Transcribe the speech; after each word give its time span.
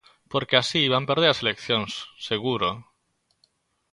Porque 0.31 0.55
así 0.57 0.81
van 0.93 1.07
perder 1.09 1.29
as 1.31 1.41
eleccións, 1.45 1.91
seguro. 2.27 2.69